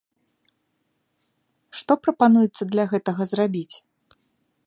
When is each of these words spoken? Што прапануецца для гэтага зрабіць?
Што 1.81 1.93
прапануецца 2.07 2.63
для 2.73 2.83
гэтага 2.93 3.21
зрабіць? 3.35 3.75